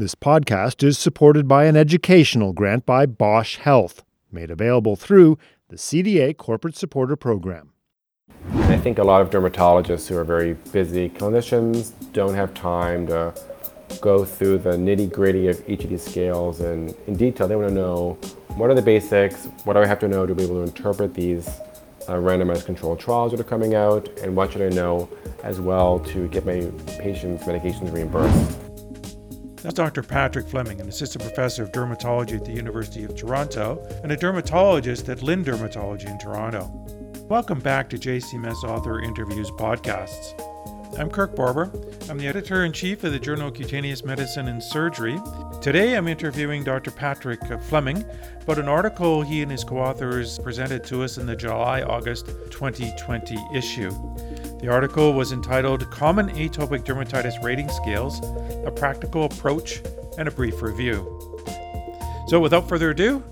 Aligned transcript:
This 0.00 0.14
podcast 0.14 0.84
is 0.84 0.96
supported 0.96 1.48
by 1.48 1.64
an 1.64 1.76
educational 1.76 2.52
grant 2.52 2.86
by 2.86 3.04
Bausch 3.04 3.56
Health, 3.56 4.04
made 4.30 4.48
available 4.48 4.94
through 4.94 5.38
the 5.70 5.74
CDA 5.74 6.36
Corporate 6.36 6.76
Supporter 6.76 7.16
Program. 7.16 7.72
I 8.54 8.76
think 8.76 8.98
a 8.98 9.02
lot 9.02 9.22
of 9.22 9.30
dermatologists 9.30 10.06
who 10.06 10.16
are 10.16 10.22
very 10.22 10.52
busy 10.72 11.08
clinicians 11.08 11.94
don't 12.12 12.34
have 12.34 12.54
time 12.54 13.08
to 13.08 13.34
go 14.00 14.24
through 14.24 14.58
the 14.58 14.76
nitty 14.76 15.12
gritty 15.12 15.48
of 15.48 15.68
each 15.68 15.82
of 15.82 15.90
these 15.90 16.04
scales 16.04 16.60
and 16.60 16.94
in 17.08 17.16
detail. 17.16 17.48
They 17.48 17.56
want 17.56 17.70
to 17.70 17.74
know 17.74 18.12
what 18.50 18.70
are 18.70 18.74
the 18.74 18.82
basics, 18.82 19.46
what 19.64 19.72
do 19.72 19.80
I 19.80 19.86
have 19.88 19.98
to 19.98 20.06
know 20.06 20.26
to 20.26 20.34
be 20.36 20.44
able 20.44 20.64
to 20.64 20.70
interpret 20.70 21.12
these 21.12 21.48
uh, 22.06 22.12
randomized 22.12 22.66
controlled 22.66 23.00
trials 23.00 23.32
that 23.32 23.40
are 23.40 23.44
coming 23.44 23.74
out, 23.74 24.08
and 24.22 24.36
what 24.36 24.52
should 24.52 24.62
I 24.62 24.68
know 24.68 25.08
as 25.42 25.60
well 25.60 25.98
to 25.98 26.28
get 26.28 26.46
my 26.46 26.70
patients' 27.00 27.42
medications 27.42 27.92
reimbursed. 27.92 28.67
That's 29.62 29.74
Dr. 29.74 30.04
Patrick 30.04 30.46
Fleming, 30.46 30.80
an 30.80 30.88
assistant 30.88 31.24
professor 31.24 31.64
of 31.64 31.72
dermatology 31.72 32.36
at 32.36 32.44
the 32.44 32.52
University 32.52 33.02
of 33.02 33.16
Toronto 33.16 33.84
and 34.04 34.12
a 34.12 34.16
dermatologist 34.16 35.08
at 35.08 35.20
Lynde 35.20 35.46
Dermatology 35.46 36.08
in 36.08 36.16
Toronto. 36.16 36.70
Welcome 37.28 37.58
back 37.58 37.90
to 37.90 37.98
JCMS 37.98 38.62
Author 38.62 39.00
Interviews 39.00 39.50
podcasts. 39.50 40.40
I'm 40.96 41.10
Kirk 41.10 41.34
Barber. 41.34 41.72
I'm 42.08 42.18
the 42.18 42.28
editor 42.28 42.64
in 42.64 42.72
chief 42.72 43.02
of 43.02 43.10
the 43.10 43.18
Journal 43.18 43.48
of 43.48 43.54
Cutaneous 43.54 44.04
Medicine 44.04 44.46
and 44.46 44.62
Surgery. 44.62 45.20
Today 45.60 45.96
I'm 45.96 46.06
interviewing 46.06 46.62
Dr. 46.62 46.92
Patrick 46.92 47.40
Fleming 47.62 48.04
about 48.42 48.60
an 48.60 48.68
article 48.68 49.22
he 49.22 49.42
and 49.42 49.50
his 49.50 49.64
co 49.64 49.78
authors 49.78 50.38
presented 50.38 50.84
to 50.84 51.02
us 51.02 51.18
in 51.18 51.26
the 51.26 51.34
July 51.34 51.82
August 51.82 52.26
2020 52.50 53.36
issue. 53.52 53.90
The 54.60 54.66
article 54.66 55.12
was 55.12 55.30
entitled 55.30 55.88
Common 55.88 56.30
Atopic 56.30 56.82
Dermatitis 56.82 57.40
Rating 57.44 57.68
Scales 57.68 58.20
A 58.66 58.72
Practical 58.72 59.24
Approach 59.24 59.80
and 60.18 60.26
a 60.26 60.32
Brief 60.32 60.60
Review. 60.60 61.06
So, 62.26 62.40
without 62.40 62.68
further 62.68 62.90
ado, 62.90 63.22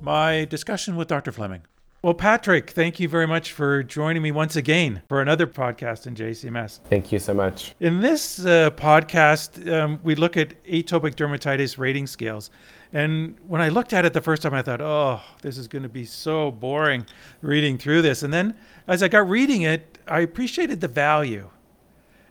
my 0.00 0.44
discussion 0.46 0.96
with 0.96 1.06
Dr. 1.06 1.30
Fleming. 1.30 1.62
Well, 2.02 2.14
Patrick, 2.14 2.70
thank 2.70 2.98
you 2.98 3.08
very 3.08 3.28
much 3.28 3.52
for 3.52 3.84
joining 3.84 4.22
me 4.22 4.32
once 4.32 4.56
again 4.56 5.02
for 5.08 5.22
another 5.22 5.46
podcast 5.46 6.08
in 6.08 6.16
JCMS. 6.16 6.80
Thank 6.90 7.12
you 7.12 7.20
so 7.20 7.32
much. 7.32 7.76
In 7.78 8.00
this 8.00 8.44
uh, 8.44 8.70
podcast, 8.70 9.72
um, 9.72 10.00
we 10.02 10.16
look 10.16 10.36
at 10.36 10.60
atopic 10.64 11.14
dermatitis 11.14 11.78
rating 11.78 12.08
scales. 12.08 12.50
And 12.92 13.36
when 13.46 13.62
I 13.62 13.70
looked 13.70 13.92
at 13.92 14.04
it 14.04 14.12
the 14.12 14.20
first 14.20 14.42
time, 14.42 14.52
I 14.52 14.62
thought, 14.62 14.82
oh, 14.82 15.20
this 15.40 15.56
is 15.56 15.66
going 15.66 15.82
to 15.82 15.88
be 15.88 16.04
so 16.04 16.50
boring 16.50 17.06
reading 17.40 17.78
through 17.78 18.02
this. 18.02 18.22
And 18.22 18.32
then 18.32 18.54
as 18.86 19.02
I 19.02 19.08
got 19.08 19.28
reading 19.28 19.62
it, 19.62 19.98
I 20.06 20.20
appreciated 20.20 20.80
the 20.80 20.88
value 20.88 21.48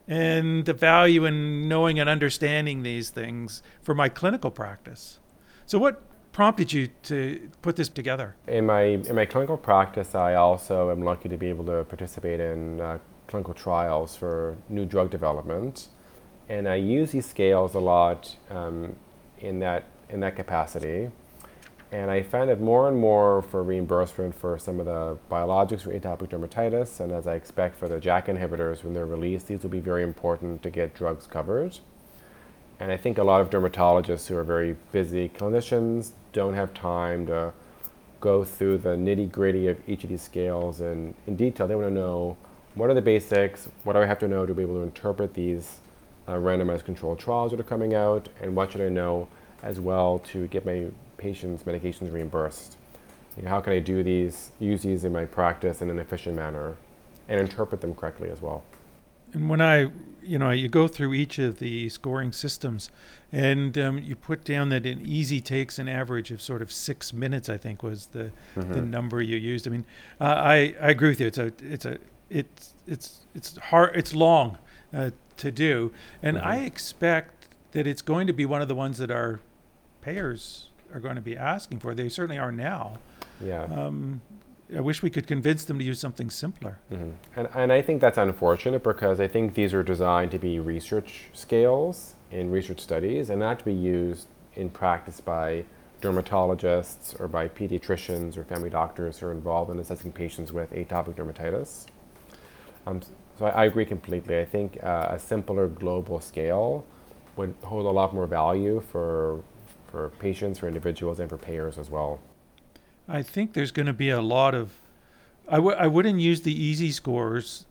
and 0.07 0.65
the 0.65 0.73
value 0.73 1.25
in 1.25 1.67
knowing 1.67 1.99
and 1.99 2.09
understanding 2.09 2.83
these 2.83 3.09
things 3.09 3.63
for 3.81 3.95
my 3.95 4.09
clinical 4.09 4.51
practice. 4.51 5.19
So, 5.65 5.79
what 5.79 6.03
prompted 6.31 6.73
you 6.73 6.89
to 7.03 7.49
put 7.61 7.75
this 7.75 7.89
together? 7.89 8.35
In 8.47 8.65
my 8.65 8.81
in 8.81 9.15
my 9.15 9.25
clinical 9.25 9.57
practice, 9.57 10.13
I 10.13 10.35
also 10.35 10.91
am 10.91 11.01
lucky 11.01 11.29
to 11.29 11.37
be 11.37 11.47
able 11.47 11.65
to 11.65 11.85
participate 11.85 12.39
in 12.39 12.81
uh, 12.81 12.99
clinical 13.27 13.53
trials 13.53 14.15
for 14.15 14.57
new 14.69 14.85
drug 14.85 15.09
development, 15.09 15.87
and 16.49 16.67
I 16.67 16.75
use 16.75 17.11
these 17.11 17.25
scales 17.25 17.73
a 17.73 17.79
lot 17.79 18.35
um, 18.49 18.95
in 19.39 19.59
that 19.59 19.85
in 20.11 20.19
that 20.19 20.35
capacity. 20.35 21.09
And 21.91 22.09
I 22.09 22.21
find 22.23 22.49
it 22.49 22.61
more 22.61 22.87
and 22.87 22.97
more 22.97 23.41
for 23.41 23.63
reimbursement 23.63 24.33
for 24.33 24.57
some 24.57 24.79
of 24.79 24.85
the 24.85 25.17
biologics 25.29 25.81
for 25.81 25.91
atopic 25.91 26.29
dermatitis, 26.29 27.01
and 27.01 27.11
as 27.11 27.27
I 27.27 27.35
expect 27.35 27.77
for 27.77 27.89
the 27.89 27.99
JAK 27.99 28.27
inhibitors 28.27 28.83
when 28.83 28.93
they're 28.93 29.05
released, 29.05 29.47
these 29.47 29.63
will 29.63 29.69
be 29.69 29.81
very 29.81 30.03
important 30.03 30.63
to 30.63 30.69
get 30.69 30.93
drugs 30.93 31.27
covered. 31.27 31.79
And 32.79 32.91
I 32.91 32.97
think 32.97 33.17
a 33.17 33.23
lot 33.23 33.41
of 33.41 33.49
dermatologists 33.49 34.27
who 34.27 34.37
are 34.37 34.43
very 34.43 34.77
busy 34.91 35.29
clinicians 35.29 36.11
don't 36.31 36.53
have 36.53 36.73
time 36.73 37.27
to 37.27 37.53
go 38.21 38.45
through 38.45 38.77
the 38.77 38.95
nitty 38.95 39.29
gritty 39.29 39.67
of 39.67 39.77
each 39.85 40.03
of 40.03 40.09
these 40.09 40.21
scales 40.21 40.79
and 40.79 41.13
in 41.27 41.35
detail. 41.35 41.67
They 41.67 41.75
want 41.75 41.89
to 41.89 41.93
know 41.93 42.37
what 42.75 42.89
are 42.89 42.93
the 42.93 43.01
basics, 43.01 43.67
what 43.83 43.93
do 43.93 43.99
I 43.99 44.05
have 44.05 44.19
to 44.19 44.27
know 44.27 44.45
to 44.45 44.53
be 44.53 44.61
able 44.61 44.75
to 44.75 44.83
interpret 44.83 45.33
these 45.33 45.79
uh, 46.27 46.33
randomized 46.33 46.85
controlled 46.85 47.19
trials 47.19 47.51
that 47.51 47.59
are 47.59 47.63
coming 47.63 47.93
out, 47.93 48.29
and 48.41 48.55
what 48.55 48.71
should 48.71 48.81
I 48.81 48.89
know 48.89 49.27
as 49.63 49.79
well 49.79 50.19
to 50.19 50.47
get 50.47 50.65
my 50.65 50.87
patients' 51.17 51.63
medications 51.63 52.11
reimbursed. 52.11 52.77
You 53.37 53.43
know, 53.43 53.49
how 53.49 53.61
can 53.61 53.73
I 53.73 53.79
do 53.79 54.03
these, 54.03 54.51
use 54.59 54.81
these 54.81 55.03
in 55.05 55.13
my 55.13 55.25
practice 55.25 55.81
in 55.81 55.89
an 55.89 55.99
efficient 55.99 56.35
manner, 56.35 56.75
and 57.29 57.39
interpret 57.39 57.81
them 57.81 57.95
correctly 57.95 58.29
as 58.29 58.41
well? 58.41 58.63
And 59.33 59.49
when 59.49 59.61
I, 59.61 59.87
you 60.21 60.37
know, 60.37 60.51
you 60.51 60.67
go 60.67 60.87
through 60.87 61.13
each 61.13 61.39
of 61.39 61.59
the 61.59 61.87
scoring 61.89 62.33
systems, 62.33 62.89
and 63.31 63.77
um, 63.77 63.97
you 63.99 64.15
put 64.15 64.43
down 64.43 64.69
that 64.69 64.85
an 64.85 65.05
EASI 65.05 65.43
takes 65.43 65.79
an 65.79 65.87
average 65.87 66.31
of 66.31 66.41
sort 66.41 66.61
of 66.61 66.71
six 66.71 67.13
minutes. 67.13 67.47
I 67.47 67.57
think 67.57 67.81
was 67.81 68.07
the 68.07 68.31
mm-hmm. 68.55 68.73
the 68.73 68.81
number 68.81 69.21
you 69.21 69.37
used. 69.37 69.67
I 69.67 69.71
mean, 69.71 69.85
uh, 70.19 70.25
I 70.25 70.75
I 70.81 70.89
agree 70.89 71.09
with 71.09 71.21
you. 71.21 71.27
It's 71.27 71.37
a 71.37 71.53
it's 71.61 71.85
a 71.85 71.97
it's 72.29 72.73
it's 72.87 73.21
it's 73.33 73.57
hard. 73.57 73.95
It's 73.95 74.13
long 74.13 74.57
uh, 74.93 75.11
to 75.37 75.51
do, 75.51 75.93
and 76.21 76.35
mm-hmm. 76.35 76.47
I 76.47 76.57
expect 76.57 77.47
that 77.71 77.87
it's 77.87 78.01
going 78.01 78.27
to 78.27 78.33
be 78.33 78.45
one 78.45 78.61
of 78.61 78.67
the 78.67 78.75
ones 78.75 78.97
that 78.97 79.11
our 79.11 79.39
payers 80.01 80.69
are 80.93 80.99
going 80.99 81.15
to 81.15 81.21
be 81.21 81.37
asking 81.37 81.79
for. 81.79 81.93
They 81.95 82.09
certainly 82.09 82.37
are 82.37 82.51
now. 82.51 82.99
Yeah. 83.43 83.63
Um, 83.63 84.21
I 84.75 84.79
wish 84.79 85.03
we 85.03 85.09
could 85.09 85.27
convince 85.27 85.65
them 85.65 85.77
to 85.79 85.83
use 85.83 85.99
something 85.99 86.29
simpler. 86.29 86.79
Mm-hmm. 86.91 87.11
And, 87.35 87.49
and 87.53 87.73
I 87.73 87.81
think 87.81 87.99
that's 87.99 88.17
unfortunate 88.17 88.83
because 88.83 89.19
I 89.19 89.27
think 89.27 89.53
these 89.53 89.73
are 89.73 89.83
designed 89.83 90.31
to 90.31 90.39
be 90.39 90.59
research 90.59 91.25
scales 91.33 92.15
in 92.31 92.49
research 92.49 92.79
studies 92.79 93.29
and 93.29 93.39
not 93.39 93.59
to 93.59 93.65
be 93.65 93.73
used 93.73 94.27
in 94.55 94.69
practice 94.69 95.19
by 95.19 95.65
dermatologists 96.01 97.19
or 97.19 97.27
by 97.27 97.47
pediatricians 97.47 98.37
or 98.37 98.43
family 98.43 98.69
doctors 98.69 99.19
who 99.19 99.27
are 99.27 99.31
involved 99.31 99.71
in 99.71 99.79
assessing 99.79 100.11
patients 100.11 100.51
with 100.51 100.71
atopic 100.71 101.15
dermatitis. 101.15 101.85
Um, 102.87 103.01
so 103.37 103.45
I, 103.45 103.49
I, 103.49 103.65
agree 103.65 103.85
completely. 103.85 104.39
I 104.39 104.45
think 104.45 104.83
uh, 104.83 105.09
a 105.11 105.19
simpler 105.19 105.67
global 105.67 106.19
scale 106.19 106.85
would 107.35 107.53
hold 107.63 107.85
a 107.85 107.89
lot 107.89 108.13
more 108.13 108.25
value 108.25 108.81
for 108.91 109.43
for 109.91 110.09
patients, 110.19 110.59
for 110.59 110.67
individuals, 110.67 111.19
and 111.19 111.29
for 111.29 111.37
payers 111.37 111.77
as 111.77 111.89
well. 111.89 112.19
I 113.07 113.21
think 113.21 113.53
there's 113.53 113.71
going 113.71 113.87
to 113.87 113.93
be 113.93 114.09
a 114.09 114.21
lot 114.21 114.55
of. 114.55 114.71
I 115.49 115.57
w- 115.57 115.75
I 115.75 115.87
wouldn't 115.87 116.19
use 116.19 116.41
the 116.41 116.55
EASI 116.55 116.93
scores 116.93 117.65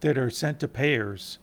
that 0.00 0.16
are 0.16 0.30
sent 0.30 0.58
to 0.60 0.68
payers 0.68 1.38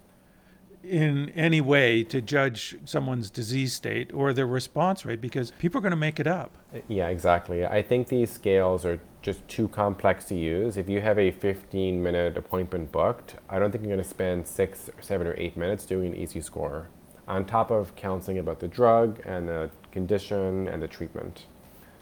in 0.84 1.30
any 1.32 1.62
way 1.62 2.04
to 2.04 2.22
judge 2.22 2.78
someone's 2.86 3.30
disease 3.30 3.74
state 3.74 4.12
or 4.14 4.34
their 4.34 4.48
response 4.48 5.06
rate 5.06 5.20
because 5.22 5.52
people 5.60 5.78
are 5.78 5.82
going 5.82 5.92
to 5.92 5.98
make 5.98 6.20
it 6.20 6.28
up. 6.28 6.58
Yeah, 6.88 7.10
exactly. 7.10 7.66
I 7.66 7.82
think 7.82 8.08
these 8.08 8.32
scales 8.32 8.86
are 8.86 9.00
just 9.22 9.46
too 9.50 9.68
complex 9.68 10.26
to 10.26 10.36
use. 10.36 10.78
If 10.78 10.88
you 10.88 11.02
have 11.02 11.20
a 11.20 11.32
15 11.32 12.02
minute 12.02 12.38
appointment 12.38 12.92
booked, 12.92 13.36
I 13.50 13.60
don't 13.60 13.72
think 13.72 13.84
you're 13.84 13.94
going 13.96 14.04
to 14.04 14.10
spend 14.10 14.48
six, 14.48 14.90
or 14.90 15.02
seven, 15.02 15.28
or 15.28 15.36
eight 15.38 15.58
minutes 15.58 15.86
doing 15.86 16.14
an 16.14 16.20
EASI 16.20 16.44
score 16.44 16.88
on 17.28 17.46
top 17.46 17.72
of 17.72 17.96
counseling 17.96 18.40
about 18.40 18.60
the 18.60 18.68
drug 18.68 19.20
and 19.26 19.48
the 19.48 19.70
condition 19.92 20.68
and 20.68 20.82
the 20.82 20.88
treatment. 20.88 21.46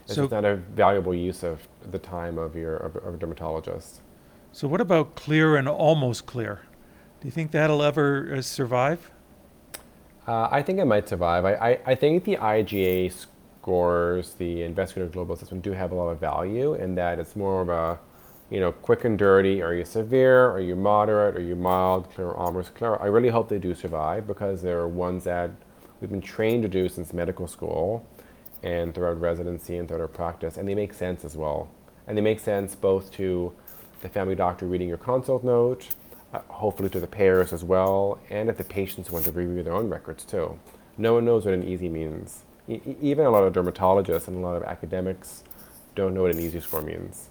It's 0.05 0.15
so, 0.15 0.27
not 0.27 0.45
a 0.45 0.55
valuable 0.55 1.15
use 1.15 1.43
of 1.43 1.67
the 1.89 1.97
time 1.97 2.37
of 2.37 2.55
your 2.55 2.77
of, 2.77 2.95
of 2.97 3.15
a 3.15 3.17
dermatologist. 3.17 4.01
So, 4.51 4.67
what 4.67 4.81
about 4.81 5.15
clear 5.15 5.55
and 5.55 5.67
almost 5.67 6.25
clear? 6.27 6.61
Do 7.19 7.27
you 7.27 7.31
think 7.31 7.51
that'll 7.51 7.81
ever 7.81 8.35
uh, 8.35 8.41
survive? 8.41 9.11
Uh, 10.27 10.47
I 10.51 10.61
think 10.61 10.79
it 10.79 10.85
might 10.85 11.09
survive. 11.09 11.45
I, 11.45 11.53
I, 11.53 11.79
I, 11.87 11.95
think 11.95 12.23
the 12.23 12.35
IGA 12.37 13.11
scores, 13.11 14.33
the 14.33 14.63
Investigator 14.63 15.07
Global 15.07 15.35
Assessment, 15.35 15.63
do 15.63 15.71
have 15.71 15.91
a 15.91 15.95
lot 15.95 16.07
of 16.07 16.19
value 16.19 16.73
in 16.73 16.95
that 16.95 17.19
it's 17.19 17.35
more 17.35 17.61
of 17.61 17.69
a, 17.69 17.99
you 18.49 18.59
know, 18.59 18.71
quick 18.71 19.05
and 19.05 19.17
dirty. 19.17 19.61
Are 19.61 19.73
you 19.73 19.85
severe? 19.85 20.49
Are 20.51 20.59
you 20.59 20.75
moderate? 20.75 21.35
Are 21.35 21.41
you 21.41 21.55
mild? 21.55 22.11
Clear, 22.13 22.31
almost 22.31 22.75
clear. 22.75 22.97
I 22.97 23.07
really 23.07 23.29
hope 23.29 23.49
they 23.49 23.59
do 23.59 23.73
survive 23.73 24.27
because 24.27 24.61
they're 24.61 24.87
ones 24.87 25.23
that 25.23 25.51
we've 25.99 26.09
been 26.09 26.21
trained 26.21 26.63
to 26.63 26.69
do 26.69 26.87
since 26.89 27.13
medical 27.13 27.47
school 27.47 28.05
and 28.63 28.93
throughout 28.93 29.19
residency 29.19 29.77
and 29.77 29.87
throughout 29.87 30.01
our 30.01 30.07
practice, 30.07 30.57
and 30.57 30.67
they 30.67 30.75
make 30.75 30.93
sense 30.93 31.23
as 31.25 31.35
well. 31.35 31.69
And 32.07 32.17
they 32.17 32.21
make 32.21 32.39
sense 32.39 32.75
both 32.75 33.11
to 33.13 33.53
the 34.01 34.09
family 34.09 34.35
doctor 34.35 34.65
reading 34.67 34.87
your 34.87 34.97
consult 34.97 35.43
note, 35.43 35.89
uh, 36.33 36.39
hopefully 36.47 36.89
to 36.89 36.99
the 36.99 37.07
payers 37.07 37.53
as 37.53 37.63
well, 37.63 38.19
and 38.29 38.49
if 38.49 38.57
the 38.57 38.63
patients 38.63 39.11
want 39.11 39.25
to 39.25 39.31
review 39.31 39.63
their 39.63 39.73
own 39.73 39.89
records 39.89 40.23
too. 40.23 40.59
No 40.97 41.15
one 41.15 41.25
knows 41.25 41.45
what 41.45 41.53
an 41.53 41.63
EASI 41.63 41.91
means. 41.91 42.43
E- 42.67 42.81
even 43.01 43.25
a 43.25 43.29
lot 43.29 43.43
of 43.43 43.53
dermatologists 43.53 44.27
and 44.27 44.37
a 44.37 44.39
lot 44.39 44.55
of 44.55 44.63
academics 44.63 45.43
don't 45.95 46.13
know 46.13 46.23
what 46.23 46.31
an 46.31 46.39
EASI 46.39 46.61
score 46.61 46.81
means. 46.81 47.29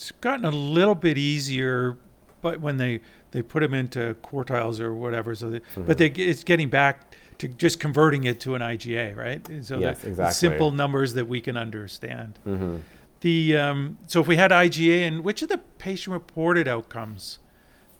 It's 0.00 0.12
gotten 0.12 0.46
a 0.46 0.50
little 0.50 0.94
bit 0.94 1.18
easier, 1.18 1.98
but 2.40 2.58
when 2.58 2.78
they, 2.78 3.00
they 3.32 3.42
put 3.42 3.60
them 3.60 3.74
into 3.74 4.14
quartiles 4.22 4.80
or 4.80 4.94
whatever, 4.94 5.34
so 5.34 5.50
they, 5.50 5.60
mm-hmm. 5.60 5.82
but 5.82 5.98
they, 5.98 6.06
it's 6.06 6.42
getting 6.42 6.70
back 6.70 7.14
to 7.36 7.48
just 7.48 7.80
converting 7.80 8.24
it 8.24 8.40
to 8.40 8.54
an 8.54 8.62
IGA, 8.62 9.14
right? 9.14 9.46
So 9.62 9.78
yes, 9.78 10.02
exactly. 10.04 10.32
Simple 10.32 10.70
numbers 10.70 11.12
that 11.12 11.28
we 11.28 11.42
can 11.42 11.58
understand. 11.58 12.38
Mm-hmm. 12.46 12.76
The 13.20 13.56
um, 13.58 13.98
so 14.06 14.22
if 14.22 14.26
we 14.26 14.36
had 14.36 14.52
IGA, 14.52 15.06
and 15.06 15.22
which 15.22 15.42
of 15.42 15.50
the 15.50 15.58
patient-reported 15.58 16.66
outcomes 16.66 17.38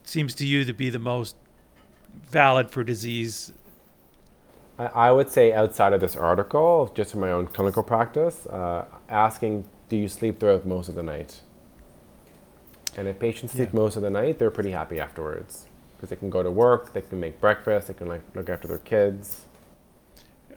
seems 0.03 0.35
to 0.37 0.47
you 0.47 0.65
to 0.65 0.73
be 0.73 0.89
the 0.89 0.99
most 0.99 1.37
valid 2.31 2.71
for 2.71 2.83
disease? 2.83 3.53
I, 4.79 4.87
I 4.87 5.13
would 5.13 5.29
say 5.29 5.53
outside 5.53 5.93
of 5.93 6.01
this 6.01 6.17
article, 6.17 6.91
just 6.97 7.13
in 7.13 7.21
my 7.21 7.31
own 7.31 7.47
clinical 7.47 7.83
practice, 7.83 8.47
uh, 8.47 8.87
asking, 9.11 9.67
do 9.91 9.99
you 9.99 10.09
sleep 10.09 10.41
throughout 10.41 10.65
most 10.65 10.89
of 10.89 10.95
the 10.95 11.03
night? 11.03 11.43
And 13.01 13.09
if 13.09 13.19
patients 13.19 13.53
sleep 13.55 13.71
Yeah. 13.73 13.81
most 13.81 13.97
of 13.97 14.03
the 14.03 14.11
night, 14.11 14.39
they're 14.39 14.51
pretty 14.51 14.73
happy 14.73 15.01
afterwards 15.01 15.67
because 15.97 16.11
they 16.11 16.17
can 16.17 16.29
go 16.29 16.43
to 16.43 16.51
work, 16.51 16.93
they 16.93 17.01
can 17.01 17.19
make 17.19 17.41
breakfast, 17.41 17.89
they 17.89 17.95
can 17.95 18.09
like 18.09 18.21
look 18.35 18.51
after 18.51 18.69
their 18.69 18.77
kids. 18.79 19.47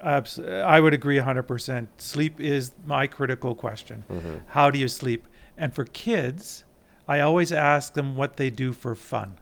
I 0.03 0.81
would 0.81 0.93
agree 0.93 1.17
100%. 1.17 1.87
Sleep 1.99 2.41
is 2.41 2.73
my 2.85 3.07
critical 3.07 3.55
question. 3.55 4.03
Mm-hmm. 4.11 4.35
How 4.47 4.69
do 4.69 4.77
you 4.77 4.89
sleep? 4.89 5.25
And 5.57 5.73
for 5.73 5.85
kids, 5.85 6.65
I 7.07 7.21
always 7.21 7.53
ask 7.53 7.93
them 7.93 8.17
what 8.17 8.35
they 8.35 8.49
do 8.49 8.73
for 8.73 8.93
fun 8.93 9.37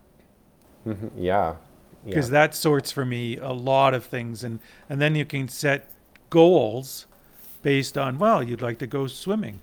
Mhm, 0.86 1.10
Yeah. 1.18 1.56
because 2.06 2.28
yeah. 2.30 2.34
that 2.34 2.54
sorts 2.54 2.92
for 2.92 3.04
me 3.06 3.38
a 3.38 3.52
lot 3.52 3.96
of 3.96 4.06
things 4.06 4.44
and 4.44 4.60
and 4.90 5.02
then 5.02 5.16
you 5.16 5.26
can 5.26 5.48
set 5.48 5.88
goals 6.30 7.08
based 7.64 7.98
on 7.98 8.18
well 8.20 8.42
you'd 8.44 8.62
like 8.64 8.78
to 8.80 8.88
go 8.88 9.06
swimming 9.08 9.60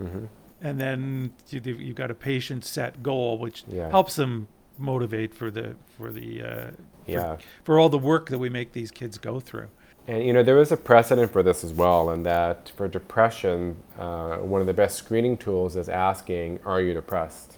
Mhm. 0.00 0.28
And 0.64 0.80
then 0.80 1.32
you, 1.50 1.60
you've 1.64 1.94
got 1.94 2.10
a 2.10 2.14
patient 2.14 2.64
set 2.64 3.02
goal 3.02 3.38
which 3.38 3.62
Yeah. 3.68 3.90
helps 3.90 4.16
them 4.16 4.48
motivate 4.78 5.32
for 5.32 5.50
the 5.52 5.76
for 5.96 6.10
the 6.10 6.42
uh, 6.42 6.70
Yeah. 7.06 7.36
for 7.62 7.78
all 7.78 7.88
the 7.88 7.98
work 7.98 8.30
that 8.30 8.38
we 8.38 8.48
make 8.48 8.72
these 8.72 8.90
kids 8.90 9.18
go 9.18 9.38
through 9.38 9.68
And 10.08 10.22
you 10.26 10.32
know, 10.34 10.42
there 10.42 10.58
is 10.58 10.70
a 10.72 10.76
precedent 10.76 11.32
for 11.32 11.42
this 11.42 11.64
as 11.64 11.72
well, 11.72 12.10
in 12.10 12.24
that 12.24 12.70
for 12.76 12.86
depression, 12.88 13.76
uh, 13.98 14.36
one 14.54 14.60
of 14.60 14.66
the 14.66 14.74
best 14.74 14.96
screening 14.96 15.36
tools 15.38 15.76
is 15.76 15.88
asking, 15.88 16.58
"Are 16.66 16.80
you 16.86 16.92
depressed?" 16.92 17.56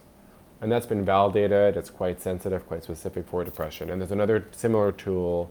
And 0.61 0.71
that's 0.71 0.87
been 0.87 1.05
validated. 1.05 1.77
It's 1.77 1.91
quite 1.91 2.21
sensitive, 2.21 2.61
quite 2.69 2.85
specific 2.85 3.27
for 3.27 3.43
depression. 3.45 3.91
And 3.91 4.01
there's 4.01 4.13
another 4.21 4.39
similar 4.53 4.93
tool 4.93 5.51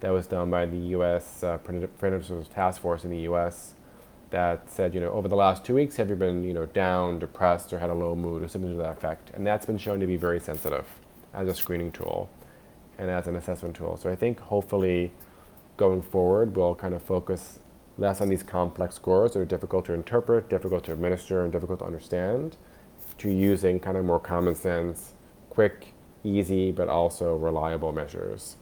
that 0.00 0.10
was 0.10 0.26
done 0.26 0.50
by 0.50 0.66
the 0.66 0.82
U.S. 0.96 1.42
Uh, 1.42 1.56
Preventive 1.58 2.48
Task 2.50 2.82
Force 2.82 3.04
in 3.04 3.10
the 3.10 3.22
U.S. 3.30 3.74
that 4.30 4.70
said, 4.70 4.94
you 4.94 5.00
know, 5.00 5.10
over 5.10 5.28
the 5.28 5.36
last 5.36 5.64
two 5.64 5.74
weeks, 5.74 5.96
have 5.96 6.08
you 6.08 6.16
been, 6.16 6.42
you 6.42 6.52
know, 6.52 6.66
down, 6.66 7.18
depressed, 7.18 7.72
or 7.72 7.78
had 7.78 7.90
a 7.90 7.94
low 7.94 8.14
mood, 8.14 8.42
or 8.42 8.48
something 8.48 8.70
to 8.70 8.76
that 8.78 8.92
effect? 8.92 9.30
And 9.34 9.46
that's 9.46 9.66
been 9.66 9.78
shown 9.78 10.00
to 10.00 10.06
be 10.06 10.16
very 10.16 10.40
sensitive 10.40 10.86
as 11.32 11.48
a 11.48 11.54
screening 11.54 11.92
tool 11.92 12.28
and 12.98 13.10
as 13.10 13.26
an 13.26 13.36
assessment 13.36 13.76
tool. 13.76 13.96
So 13.96 14.10
I 14.10 14.16
think 14.16 14.40
hopefully 14.40 15.12
going 15.76 16.02
forward, 16.02 16.56
we'll 16.56 16.74
kind 16.74 16.94
of 16.94 17.02
focus 17.02 17.58
less 17.98 18.20
on 18.20 18.28
these 18.28 18.42
complex 18.42 18.96
scores 18.96 19.32
that 19.32 19.40
are 19.40 19.44
difficult 19.44 19.84
to 19.86 19.92
interpret, 19.92 20.48
difficult 20.48 20.84
to 20.84 20.92
administer, 20.92 21.42
and 21.42 21.52
difficult 21.52 21.80
to 21.80 21.84
understand, 21.84 22.56
to 23.18 23.30
using 23.30 23.78
kind 23.78 23.96
of 23.96 24.04
more 24.04 24.20
common 24.20 24.54
sense, 24.54 25.14
quick, 25.50 25.94
easy, 26.24 26.72
but 26.72 26.88
also 26.88 27.36
reliable 27.36 27.92
measures. 27.92 28.56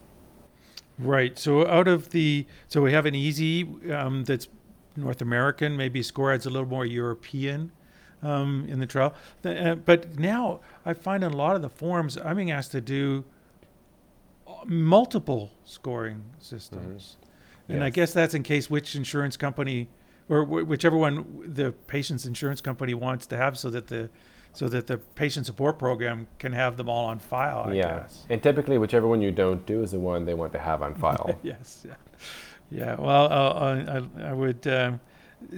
Right. 0.98 1.38
So 1.38 1.66
out 1.66 1.88
of 1.88 2.10
the, 2.10 2.46
so 2.68 2.82
we 2.82 2.92
have 2.92 3.06
an 3.06 3.14
EASI 3.14 3.90
um, 3.92 4.24
that's 4.24 4.48
North 4.96 5.22
American, 5.22 5.76
maybe 5.76 6.02
SCORAD 6.02 6.46
a 6.46 6.50
little 6.50 6.68
more 6.68 6.84
European 6.86 7.72
um, 8.22 8.66
in 8.68 8.78
the 8.78 8.86
trial. 8.86 9.14
The- 9.42 9.72
uh, 9.72 9.74
but 9.74 10.18
now 10.18 10.60
I 10.84 10.94
find 10.94 11.24
in 11.24 11.32
a 11.32 11.36
lot 11.36 11.56
of 11.56 11.62
the 11.62 11.70
forms 11.70 12.16
I'm 12.16 12.36
being 12.36 12.50
asked 12.50 12.72
to 12.72 12.80
do 12.80 13.24
uh, 14.46 14.52
multiple 14.66 15.50
scoring 15.64 16.22
systems, 16.38 17.16
and 17.68 17.82
I 17.82 17.90
guess 17.90 18.12
that's 18.12 18.34
in 18.34 18.42
case 18.42 18.68
which 18.68 18.94
insurance 18.94 19.36
company 19.36 19.88
or 20.28 20.44
wh- 20.44 20.68
whichever 20.68 20.96
one 20.96 21.24
the 21.46 21.72
patient's 21.86 22.26
insurance 22.26 22.60
company 22.60 22.94
wants 22.94 23.26
to 23.26 23.36
have, 23.36 23.58
so 23.58 23.70
that 23.70 23.86
the 23.86 24.10
so 24.54 24.68
that 24.68 24.86
the 24.86 24.98
patient 24.98 25.46
support 25.46 25.78
program 25.78 26.26
can 26.38 26.52
have 26.52 26.76
them 26.76 26.88
all 26.88 27.06
on 27.06 27.18
file. 27.18 27.64
I 27.68 27.72
yeah. 27.72 28.00
guess. 28.00 28.26
And 28.28 28.42
typically, 28.42 28.78
whichever 28.78 29.06
one 29.06 29.22
you 29.22 29.30
don't 29.30 29.64
do 29.64 29.82
is 29.82 29.92
the 29.92 29.98
one 29.98 30.26
they 30.26 30.34
want 30.34 30.52
to 30.52 30.58
have 30.58 30.82
on 30.82 30.94
file. 30.94 31.38
yes. 31.42 31.86
Yeah. 31.86 31.94
Yeah. 32.72 32.94
Well, 32.98 33.26
uh, 33.30 34.02
I, 34.20 34.28
I 34.28 34.32
would. 34.32 34.66
Um, 34.66 35.00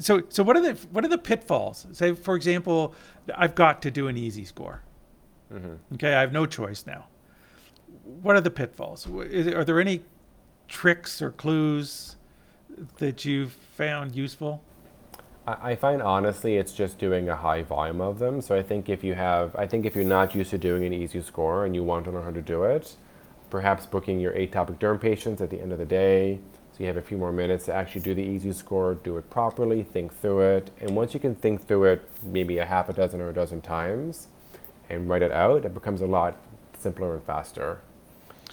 so, 0.00 0.22
so 0.28 0.42
what 0.42 0.56
are 0.56 0.60
the 0.62 0.72
what 0.90 1.04
are 1.04 1.08
the 1.08 1.18
pitfalls? 1.18 1.86
Say, 1.92 2.14
for 2.14 2.34
example, 2.36 2.94
I've 3.36 3.54
got 3.54 3.82
to 3.82 3.90
do 3.90 4.08
an 4.08 4.16
EASI 4.16 4.46
score. 4.46 4.82
Mhm. 5.52 5.78
Okay, 5.94 6.14
I 6.14 6.20
have 6.20 6.32
no 6.32 6.46
choice 6.46 6.84
now. 6.86 7.06
What 8.22 8.36
are 8.36 8.40
the 8.40 8.50
pitfalls? 8.50 9.06
Is, 9.06 9.46
are 9.48 9.64
there 9.64 9.80
any 9.80 10.02
tricks 10.68 11.20
or 11.22 11.30
clues 11.30 12.16
that 12.98 13.24
you've 13.24 13.52
found 13.52 14.14
useful? 14.16 14.62
I 15.46 15.72
I 15.72 15.76
find 15.76 16.02
honestly 16.02 16.56
it's 16.56 16.72
just 16.72 16.98
doing 16.98 17.28
a 17.28 17.36
high 17.36 17.62
volume 17.62 18.00
of 18.00 18.18
them. 18.18 18.40
So 18.40 18.56
I 18.56 18.62
think 18.62 18.88
if 18.88 19.04
you 19.04 19.14
have, 19.14 19.54
I 19.56 19.66
think 19.66 19.84
if 19.86 19.94
you're 19.94 20.04
not 20.04 20.34
used 20.34 20.50
to 20.50 20.58
doing 20.58 20.84
an 20.84 20.92
EASI 20.92 21.22
score 21.22 21.66
and 21.66 21.74
you 21.74 21.84
want 21.84 22.06
to 22.06 22.10
learn 22.10 22.24
how 22.24 22.30
to 22.30 22.42
do 22.42 22.64
it, 22.64 22.96
perhaps 23.50 23.86
booking 23.86 24.18
your 24.18 24.32
atopic 24.32 24.78
derm 24.78 25.00
patients 25.00 25.40
at 25.42 25.50
the 25.50 25.60
end 25.60 25.72
of 25.72 25.78
the 25.78 25.84
day, 25.84 26.40
so 26.76 26.82
you 26.82 26.88
have 26.88 26.96
a 26.96 27.02
few 27.02 27.16
more 27.16 27.30
minutes 27.30 27.66
to 27.66 27.72
actually 27.72 28.00
do 28.00 28.14
the 28.14 28.26
EASI 28.26 28.52
score, 28.52 28.96
do 28.96 29.16
it 29.16 29.30
properly, 29.30 29.84
think 29.84 30.12
through 30.20 30.40
it, 30.40 30.70
and 30.80 30.96
once 30.96 31.14
you 31.14 31.20
can 31.20 31.32
think 31.32 31.68
through 31.68 31.84
it 31.84 32.10
maybe 32.24 32.58
a 32.58 32.64
half 32.64 32.88
a 32.88 32.92
dozen 32.92 33.20
or 33.20 33.30
a 33.30 33.32
dozen 33.32 33.60
times, 33.60 34.26
and 34.90 35.08
write 35.08 35.22
it 35.22 35.30
out, 35.30 35.64
it 35.64 35.72
becomes 35.72 36.00
a 36.00 36.06
lot 36.06 36.36
simpler 36.80 37.14
and 37.14 37.22
faster. 37.22 37.80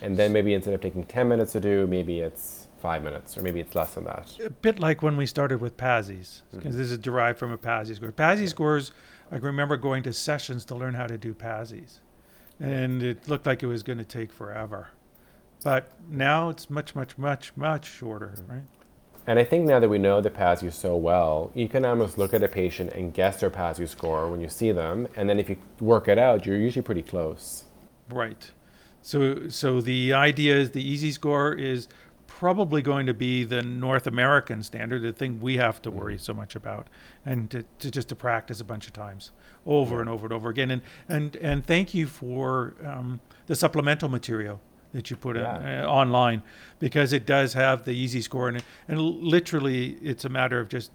And 0.03 0.15
then 0.17 0.31
maybe 0.31 0.53
instead 0.53 0.75
of 0.75 0.81
taking 0.81 1.03
10 1.03 1.27
minutes 1.27 1.53
to 1.53 1.59
do, 1.59 1.87
maybe 1.87 2.19
it's 2.19 2.67
five 2.79 3.03
minutes, 3.03 3.37
or 3.37 3.41
maybe 3.41 3.59
it's 3.59 3.73
less 3.73 3.95
than 3.95 4.03
that. 4.03 4.31
a 4.43 4.51
bit 4.51 4.79
like 4.79 5.01
when 5.01 5.17
we 5.17 5.25
started 5.25 5.59
with 5.59 5.75
PASIs, 5.77 6.43
because 6.51 6.69
mm-hmm. 6.69 6.77
this 6.77 6.91
is 6.91 6.99
derived 6.99 7.39
from 7.39 7.51
a 7.51 7.57
PASI 7.57 7.95
score. 7.95 8.11
PASI 8.11 8.47
scores, 8.47 8.91
I 9.31 9.37
remember 9.37 9.77
going 9.77 10.03
to 10.03 10.13
sessions 10.13 10.63
to 10.65 10.75
learn 10.75 10.93
how 10.93 11.07
to 11.07 11.17
do 11.17 11.33
PASIs, 11.33 11.99
and 12.59 13.01
it 13.01 13.27
looked 13.27 13.47
like 13.47 13.63
it 13.63 13.67
was 13.67 13.81
going 13.81 13.97
to 13.97 14.05
take 14.05 14.31
forever. 14.31 14.89
But 15.63 15.91
now 16.09 16.49
it's 16.49 16.69
much, 16.69 16.95
much, 16.95 17.17
much, 17.17 17.51
much 17.55 17.85
shorter, 17.85 18.33
right? 18.47 18.63
And 19.27 19.37
I 19.37 19.43
think 19.43 19.67
now 19.67 19.79
that 19.79 19.87
we 19.87 19.99
know 19.99 20.19
the 20.19 20.31
PASI 20.31 20.71
so 20.71 20.95
well, 20.95 21.51
you 21.53 21.69
can 21.69 21.85
almost 21.85 22.17
look 22.17 22.33
at 22.33 22.41
a 22.41 22.47
patient 22.47 22.93
and 22.93 23.13
guess 23.13 23.39
their 23.39 23.51
PASI 23.51 23.85
score 23.85 24.29
when 24.29 24.41
you 24.41 24.49
see 24.49 24.71
them, 24.71 25.07
and 25.15 25.29
then 25.29 25.39
if 25.39 25.49
you 25.49 25.57
work 25.79 26.07
it 26.07 26.17
out, 26.17 26.45
you're 26.45 26.57
usually 26.57 26.81
pretty 26.81 27.03
close. 27.03 27.65
Right. 28.09 28.49
So, 29.03 29.47
so 29.49 29.79
the 29.79 30.13
idea 30.13 30.55
is 30.55 30.71
the 30.71 30.97
EASI 30.97 31.13
score 31.13 31.53
is 31.53 31.87
probably 32.25 32.81
going 32.81 33.05
to 33.05 33.13
be 33.13 33.43
the 33.43 33.61
North 33.61 34.07
American 34.07 34.63
standard, 34.63 35.03
the 35.03 35.13
thing 35.13 35.39
we 35.39 35.57
have 35.57 35.79
to 35.83 35.91
worry 35.91 36.17
so 36.17 36.33
much 36.33 36.55
about, 36.55 36.87
and 37.23 37.51
to, 37.51 37.63
to 37.77 37.91
just 37.91 38.09
to 38.09 38.15
practice 38.15 38.59
a 38.59 38.63
bunch 38.63 38.87
of 38.87 38.93
times, 38.93 39.29
over 39.67 40.01
and 40.01 40.09
over 40.09 40.25
and 40.25 40.33
over 40.33 40.49
again. 40.49 40.71
And 40.71 40.81
and 41.07 41.35
and 41.35 41.63
thank 41.63 41.93
you 41.93 42.07
for 42.07 42.73
um, 42.83 43.19
the 43.45 43.55
supplemental 43.55 44.09
material 44.09 44.59
that 44.93 45.09
you 45.09 45.15
put 45.15 45.37
in, 45.37 45.43
uh, 45.43 45.85
online, 45.87 46.43
because 46.79 47.13
it 47.13 47.25
does 47.25 47.53
have 47.53 47.85
the 47.85 47.91
EASI 47.91 48.23
score, 48.23 48.49
and 48.49 48.63
and 48.87 48.99
literally 49.01 49.97
it's 50.01 50.25
a 50.25 50.29
matter 50.29 50.59
of 50.59 50.69
just 50.69 50.91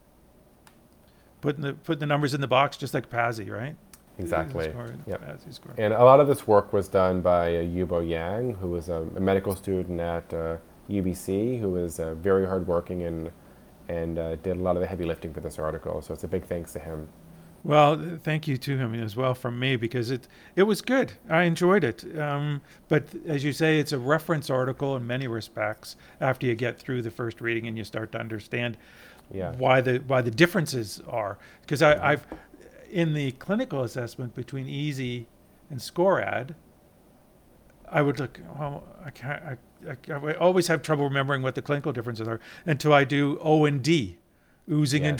putting 1.40 1.62
the 1.62 1.72
putting 1.72 2.00
the 2.00 2.06
numbers 2.06 2.34
in 2.34 2.40
the 2.40 2.48
box, 2.48 2.76
just 2.76 2.94
like 2.94 3.08
PASI, 3.08 3.50
right? 3.50 3.76
Exactly. 4.18 4.72
Yep. 5.06 5.40
And 5.76 5.92
a 5.92 6.04
lot 6.04 6.20
of 6.20 6.26
this 6.26 6.46
work 6.46 6.72
was 6.72 6.88
done 6.88 7.20
by 7.20 7.56
uh, 7.56 7.62
Yubo 7.62 8.08
Yang, 8.08 8.54
who 8.54 8.68
was 8.68 8.88
a, 8.88 9.06
a 9.14 9.20
medical 9.20 9.54
student 9.54 10.00
at 10.00 10.32
uh, 10.32 10.56
UBC, 10.88 11.60
who 11.60 11.70
was 11.70 12.00
uh, 12.00 12.14
very 12.14 12.46
hardworking 12.46 13.02
and 13.02 13.30
and 13.88 14.18
uh, 14.18 14.36
did 14.36 14.56
a 14.56 14.60
lot 14.60 14.76
of 14.76 14.80
the 14.80 14.86
heavy 14.86 15.04
lifting 15.04 15.32
for 15.32 15.40
this 15.40 15.58
article. 15.58 16.02
So 16.02 16.12
it's 16.12 16.24
a 16.24 16.28
big 16.28 16.44
thanks 16.46 16.72
to 16.72 16.78
him. 16.78 17.08
Well, 17.66 18.00
thank 18.22 18.46
you 18.46 18.56
to 18.58 18.78
him 18.78 18.94
as 18.94 19.16
well 19.16 19.34
from 19.34 19.58
me 19.58 19.74
because 19.74 20.12
it 20.12 20.28
it 20.54 20.62
was 20.62 20.80
good. 20.82 21.14
I 21.28 21.42
enjoyed 21.42 21.82
it. 21.82 22.04
Um, 22.16 22.60
but 22.88 23.06
as 23.26 23.42
you 23.42 23.52
say, 23.52 23.80
it's 23.80 23.90
a 23.90 23.98
reference 23.98 24.50
article 24.50 24.94
in 24.96 25.04
many 25.04 25.26
respects. 25.26 25.96
After 26.20 26.46
you 26.46 26.54
get 26.54 26.78
through 26.78 27.02
the 27.02 27.10
first 27.10 27.40
reading 27.40 27.66
and 27.66 27.76
you 27.76 27.82
start 27.82 28.12
to 28.12 28.18
understand 28.20 28.76
Yeah. 29.34 29.50
why 29.58 29.80
the 29.80 29.98
why 30.06 30.22
the 30.22 30.30
differences 30.30 31.02
are, 31.08 31.38
because 31.62 31.82
I, 31.82 32.12
I've 32.12 32.24
in 32.88 33.14
the 33.14 33.32
clinical 33.32 33.82
assessment 33.82 34.36
between 34.36 34.66
EASI 34.68 35.26
and 35.68 35.80
SCORAD, 35.82 36.54
I 37.90 38.00
would 38.00 38.20
look. 38.20 38.38
Well, 38.56 38.84
I 39.04 39.10
can't. 39.10 39.42
I, 39.42 39.56
I, 39.90 40.14
I 40.14 40.34
always 40.34 40.68
have 40.68 40.82
trouble 40.82 41.02
remembering 41.02 41.42
what 41.42 41.56
the 41.56 41.62
clinical 41.62 41.92
differences 41.92 42.28
are 42.28 42.38
until 42.64 42.92
I 42.92 43.02
do 43.02 43.40
O 43.42 43.64
and 43.64 43.82
D, 43.82 44.18
oozing 44.70 45.04
and 45.04 45.18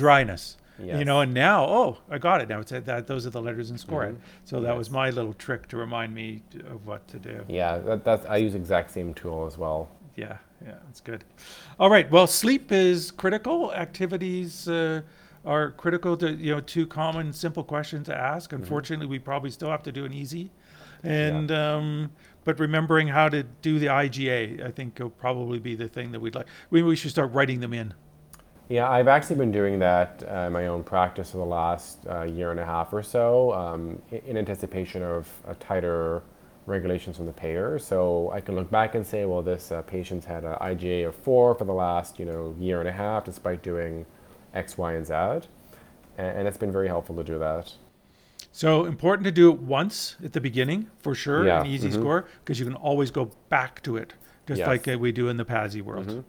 Yes. 0.79 0.99
You 0.99 1.05
know, 1.05 1.21
and 1.21 1.33
now, 1.33 1.65
oh, 1.65 1.99
I 2.11 2.19
got 2.19 2.41
it. 2.43 2.49
Now 2.49 2.61
it's 2.61 2.71
that 2.71 3.07
those 3.07 3.27
are 3.27 3.31
the 3.31 3.41
letters 3.41 3.71
in 3.71 3.77
SCORAD. 3.79 4.15
Mhm. 4.15 4.19
So 4.45 4.61
that 4.61 4.71
Yes. 4.71 4.79
was 4.79 4.91
my 4.91 5.11
little 5.11 5.33
trick 5.35 5.69
to 5.69 5.77
remind 5.77 6.15
me 6.15 6.43
of 6.71 6.87
what 6.87 7.07
to 7.09 7.19
do. 7.19 7.45
Yeah, 7.49 7.79
that, 7.79 8.05
that's 8.05 8.27
I 8.27 8.37
use 8.37 8.55
exact 8.55 8.91
same 8.91 9.15
tool 9.15 9.47
as 9.47 9.57
well. 9.57 9.89
Yeah, 10.17 10.37
yeah, 10.65 10.75
that's 10.85 11.01
good. 11.01 11.25
All 11.81 11.91
right. 11.91 12.11
Well, 12.11 12.27
sleep 12.27 12.73
is 12.73 13.11
critical. 13.11 13.73
Activities 13.75 14.69
uh, 14.69 15.03
are 15.45 15.71
critical 15.73 16.17
to 16.19 16.33
you 16.35 16.55
know 16.55 16.61
two 16.61 16.87
common 16.87 17.33
simple 17.33 17.65
questions 17.65 18.07
to 18.07 18.15
ask. 18.17 18.53
Unfortunately, 18.53 19.07
we 19.07 19.19
probably 19.19 19.51
still 19.51 19.71
have 19.71 19.83
to 19.85 19.93
do 19.93 20.05
an 20.05 20.13
EASI, 20.13 20.51
and 21.03 21.51
um, 21.53 22.11
but 22.45 22.59
remembering 22.61 23.09
how 23.09 23.29
to 23.29 23.43
do 23.63 23.79
the 23.79 23.87
IGA, 23.87 24.65
I 24.65 24.71
think 24.71 24.99
will 24.99 25.11
probably 25.11 25.59
be 25.59 25.75
the 25.75 25.89
thing 25.89 26.13
that 26.13 26.21
we'd 26.21 26.35
like. 26.35 26.47
We 26.71 26.83
we 26.83 26.97
should 26.97 27.11
start 27.11 27.33
writing 27.33 27.61
them 27.61 27.73
in. 27.73 27.95
Yeah, 28.69 28.91
I've 28.91 29.07
actually 29.07 29.37
been 29.37 29.53
doing 29.53 29.79
that 29.79 30.25
uh, 30.29 30.41
in 30.47 30.53
my 30.53 30.67
own 30.67 30.83
practice 30.83 31.31
for 31.31 31.37
the 31.37 31.45
last 31.45 31.99
uh, 32.09 32.23
year 32.23 32.51
and 32.51 32.59
a 32.59 32.65
half 32.65 32.93
or 32.93 33.03
so, 33.03 33.53
um, 33.53 34.03
in 34.11 34.37
anticipation 34.37 35.03
of 35.03 35.29
tighter 35.61 36.23
regulations 36.67 37.17
from 37.17 37.27
the 37.27 37.33
payer. 37.33 37.79
So 37.79 38.31
I 38.33 38.41
can 38.41 38.57
look 38.57 38.69
back 38.69 38.97
and 38.97 39.07
say, 39.07 39.25
well, 39.25 39.41
this 39.41 39.71
uh, 39.71 39.83
patient's 39.83 40.27
had 40.27 40.43
an 40.43 40.55
IGA 40.61 41.07
of 41.07 41.15
four 41.15 41.55
for 41.55 41.65
the 41.65 41.73
last, 41.73 42.19
you 42.19 42.25
know, 42.25 42.57
year 42.59 42.81
and 42.81 42.89
a 42.89 42.93
half, 42.93 43.25
despite 43.25 43.63
doing 43.63 44.05
X, 44.53 44.77
Y, 44.77 44.95
and 44.95 45.07
Z, 45.07 45.15
and, 45.15 46.39
and 46.39 46.49
it's 46.49 46.57
been 46.59 46.73
very 46.73 46.89
helpful 46.89 47.15
to 47.17 47.23
do 47.23 47.39
that. 47.39 47.73
So 48.51 48.87
important 48.87 49.25
to 49.27 49.33
do 49.33 49.51
it 49.53 49.61
once 49.61 50.17
at 50.25 50.33
the 50.33 50.41
beginning 50.41 50.91
for 51.03 51.15
sure, 51.15 51.47
Yeah, 51.47 51.61
an 51.61 51.67
EASI 51.67 51.91
mhm. 51.91 51.93
score, 51.93 52.27
because 52.43 52.59
you 52.59 52.67
can 52.67 52.75
always 52.75 53.13
go 53.13 53.31
back 53.49 53.81
to 53.83 53.97
it, 53.97 54.15
just 54.49 54.61
Yes. 54.61 54.67
like 54.67 54.89
uh, 54.89 54.99
we 54.99 55.13
do 55.13 55.29
in 55.29 55.37
the 55.37 55.45
PASI 55.45 55.83
world. 55.83 56.09
Mhm. 56.09 56.25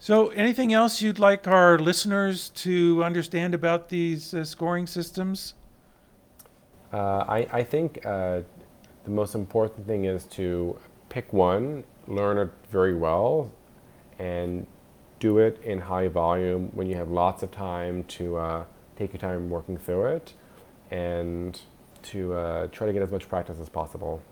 So, 0.00 0.28
anything 0.28 0.72
else 0.72 1.02
you'd 1.02 1.18
like 1.18 1.48
our 1.48 1.76
listeners 1.76 2.50
to 2.50 3.02
understand 3.02 3.52
about 3.52 3.88
these 3.88 4.32
uh, 4.32 4.44
scoring 4.44 4.86
systems? 4.86 5.54
Uh, 6.92 7.24
I, 7.28 7.48
I 7.52 7.62
think 7.64 8.06
uh, 8.06 8.42
the 9.02 9.10
most 9.10 9.34
important 9.34 9.86
thing 9.88 10.04
is 10.04 10.24
to 10.26 10.78
pick 11.08 11.32
one, 11.32 11.82
learn 12.06 12.38
it 12.38 12.50
very 12.70 12.94
well, 12.94 13.50
and 14.20 14.66
do 15.18 15.38
it 15.38 15.60
in 15.64 15.80
high 15.80 16.06
volume 16.06 16.70
when 16.74 16.86
you 16.86 16.94
have 16.94 17.10
lots 17.10 17.42
of 17.42 17.50
time 17.50 18.04
to 18.04 18.36
uh, 18.36 18.64
take 18.96 19.12
your 19.12 19.20
time 19.20 19.50
working 19.50 19.76
through 19.76 20.06
it 20.06 20.32
and 20.92 21.60
to 22.02 22.34
uh, 22.34 22.66
try 22.68 22.86
to 22.86 22.92
get 22.92 23.02
as 23.02 23.10
much 23.10 23.28
practice 23.28 23.58
as 23.60 23.68
possible. 23.68 24.22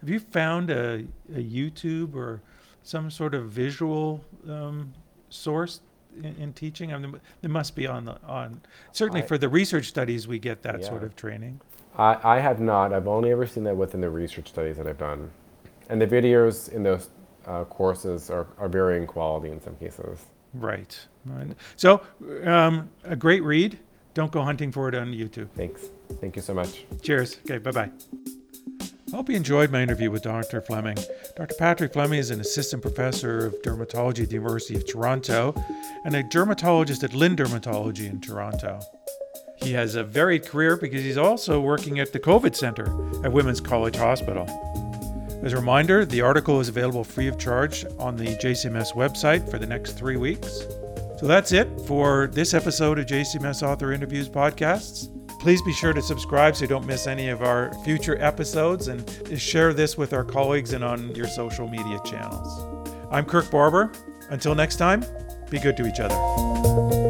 Have 0.00 0.10
you 0.10 0.20
found 0.20 0.70
a, 0.70 1.06
a 1.34 1.42
YouTube 1.42 2.14
or 2.14 2.42
some 2.82 3.10
sort 3.10 3.34
of 3.34 3.46
visual 3.50 4.22
um, 4.46 4.92
source 5.34 5.80
in, 6.16 6.34
in 6.36 6.52
teaching? 6.52 6.92
I 6.92 6.98
mean, 6.98 7.20
there 7.40 7.50
must 7.50 7.74
be 7.74 7.86
on 7.86 8.04
the 8.04 8.16
on 8.26 8.60
certainly 8.92 9.22
I- 9.22 9.26
for 9.26 9.38
the 9.38 9.48
research 9.48 9.86
studies 9.86 10.26
we 10.28 10.38
get 10.38 10.62
that 10.62 10.84
sort 10.84 11.02
of 11.02 11.16
training. 11.16 11.60
I, 11.96 12.36
I 12.36 12.40
have 12.40 12.60
not. 12.60 12.92
I've 12.92 13.06
only 13.06 13.30
ever 13.30 13.46
seen 13.46 13.64
that 13.64 13.76
within 13.76 14.00
the 14.00 14.10
research 14.10 14.48
studies 14.48 14.76
that 14.78 14.86
I've 14.86 14.98
done. 14.98 15.30
And 15.88 16.00
the 16.00 16.06
videos 16.06 16.72
in 16.72 16.82
those 16.82 17.10
uh, 17.46 17.64
courses 17.64 18.30
are, 18.30 18.46
are 18.58 18.68
varying 18.68 19.06
quality 19.06 19.50
in 19.50 19.60
some 19.60 19.76
cases. 19.76 20.26
Right. 20.54 20.98
right. 21.26 21.48
So, 21.76 22.00
um, 22.44 22.90
a 23.04 23.16
great 23.16 23.42
read. 23.42 23.78
Don't 24.14 24.30
go 24.30 24.42
hunting 24.42 24.70
for 24.72 24.88
it 24.88 24.94
on 24.94 25.12
YouTube. 25.12 25.50
Thanks. 25.56 25.82
Thank 26.20 26.36
you 26.36 26.42
so 26.42 26.54
much. 26.54 26.84
Cheers. 27.02 27.38
Okay, 27.44 27.58
bye 27.58 27.72
bye. 27.72 27.90
I 29.14 29.16
hope 29.16 29.28
you 29.28 29.36
enjoyed 29.36 29.70
my 29.70 29.80
interview 29.80 30.10
with 30.10 30.22
Dr. 30.22 30.60
Fleming. 30.60 30.98
Dr. 31.36 31.54
Patrick 31.56 31.92
Fleming 31.92 32.18
is 32.18 32.32
an 32.32 32.40
assistant 32.40 32.82
professor 32.82 33.46
of 33.46 33.54
dermatology 33.62 34.24
at 34.24 34.28
the 34.28 34.34
University 34.34 34.74
of 34.74 34.90
Toronto 34.90 35.54
and 36.04 36.16
a 36.16 36.24
dermatologist 36.24 37.04
at 37.04 37.14
Lynde 37.14 37.38
Dermatology 37.38 38.10
in 38.10 38.20
Toronto. 38.20 38.80
He 39.58 39.72
has 39.74 39.94
a 39.94 40.02
varied 40.02 40.44
career 40.44 40.76
because 40.76 41.04
he's 41.04 41.16
also 41.16 41.60
working 41.60 42.00
at 42.00 42.12
the 42.12 42.18
COVID 42.18 42.56
Center 42.56 42.86
at 43.24 43.32
Women's 43.32 43.60
College 43.60 43.94
Hospital. 43.94 44.48
As 45.44 45.52
a 45.52 45.58
reminder, 45.58 46.04
the 46.04 46.20
article 46.20 46.58
is 46.58 46.68
available 46.68 47.04
free 47.04 47.28
of 47.28 47.38
charge 47.38 47.84
on 48.00 48.16
the 48.16 48.34
JCMS 48.38 48.94
website 48.94 49.48
for 49.48 49.60
the 49.60 49.66
next 49.66 49.92
three 49.92 50.16
weeks. 50.16 50.66
So 51.18 51.28
that's 51.28 51.52
it 51.52 51.68
for 51.82 52.26
this 52.32 52.52
episode 52.52 52.98
of 52.98 53.06
JCMS 53.06 53.62
Author 53.62 53.92
Interviews 53.92 54.28
podcasts. 54.28 55.13
Please 55.44 55.60
be 55.60 55.74
sure 55.74 55.92
to 55.92 56.00
subscribe 56.00 56.56
so 56.56 56.62
you 56.62 56.68
don't 56.68 56.86
miss 56.86 57.06
any 57.06 57.28
of 57.28 57.42
our 57.42 57.70
future 57.84 58.16
episodes 58.18 58.88
and 58.88 59.38
share 59.38 59.74
this 59.74 59.94
with 59.98 60.14
our 60.14 60.24
colleagues 60.24 60.72
and 60.72 60.82
on 60.82 61.14
your 61.14 61.26
social 61.26 61.68
media 61.68 62.00
channels. 62.02 62.88
I'm 63.10 63.26
Kirk 63.26 63.50
Barber. 63.50 63.92
Until 64.30 64.54
next 64.54 64.76
time, 64.76 65.04
be 65.50 65.58
good 65.58 65.76
to 65.76 65.86
each 65.86 66.00
other. 66.00 67.03